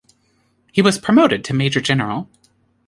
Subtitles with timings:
[0.71, 2.27] He was promoted to major-general.